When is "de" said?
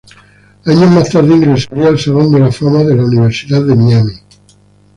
2.31-2.39, 2.83-2.95, 3.63-3.75